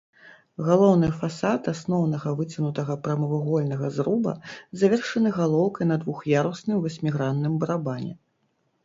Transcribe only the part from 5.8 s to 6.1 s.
на